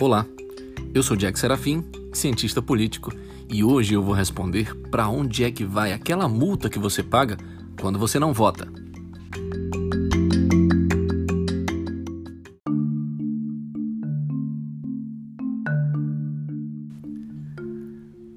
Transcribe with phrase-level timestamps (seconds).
[0.00, 0.24] Olá,
[0.94, 3.12] eu sou Jack Serafim, cientista político,
[3.50, 7.36] e hoje eu vou responder para onde é que vai aquela multa que você paga
[7.78, 8.66] quando você não vota.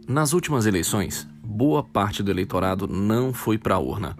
[0.05, 4.17] Nas últimas eleições, boa parte do eleitorado não foi para a urna.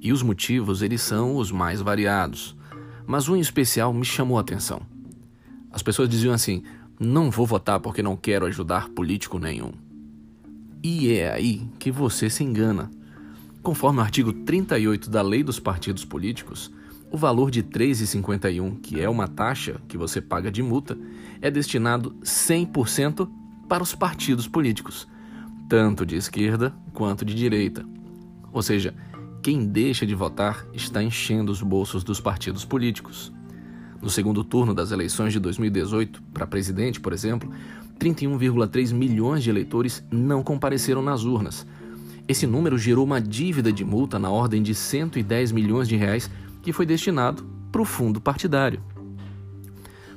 [0.00, 2.56] E os motivos, eles são os mais variados.
[3.04, 4.94] Mas um em especial me chamou a atenção.
[5.76, 6.62] As pessoas diziam assim:
[6.98, 9.72] "Não vou votar porque não quero ajudar político nenhum".
[10.82, 12.90] E é aí que você se engana.
[13.62, 16.72] Conforme o artigo 38 da Lei dos Partidos Políticos,
[17.12, 20.96] o valor de R$ 3,51, que é uma taxa que você paga de multa,
[21.42, 23.28] é destinado 100%
[23.68, 25.06] para os partidos políticos
[25.68, 27.84] tanto de esquerda quanto de direita.
[28.52, 28.94] Ou seja,
[29.42, 33.32] quem deixa de votar está enchendo os bolsos dos partidos políticos.
[34.06, 37.50] No segundo turno das eleições de 2018, para presidente, por exemplo,
[37.98, 41.66] 31,3 milhões de eleitores não compareceram nas urnas.
[42.28, 46.30] Esse número gerou uma dívida de multa na ordem de 110 milhões de reais
[46.62, 48.80] que foi destinado para o fundo partidário.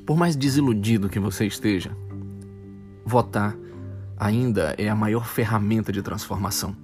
[0.05, 1.89] Por mais desiludido que você esteja,
[3.03, 3.57] votar
[4.19, 6.75] ainda é a maior ferramenta de transformação.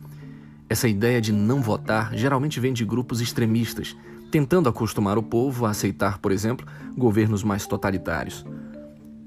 [0.68, 3.96] Essa ideia de não votar geralmente vem de grupos extremistas,
[4.32, 6.66] tentando acostumar o povo a aceitar, por exemplo,
[6.98, 8.44] governos mais totalitários.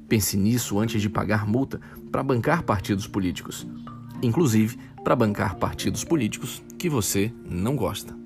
[0.08, 1.80] Pense nisso antes de pagar multa
[2.10, 3.66] para bancar partidos políticos,
[4.20, 8.16] inclusive para bancar partidos políticos que você não gosta.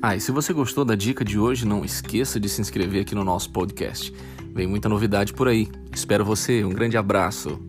[0.00, 3.12] Ah, e se você gostou da dica de hoje, não esqueça de se inscrever aqui
[3.12, 4.14] no nosso podcast.
[4.56, 5.68] Vem muita novidade por aí.
[5.92, 6.64] Espero você.
[6.64, 7.60] Um grande abraço.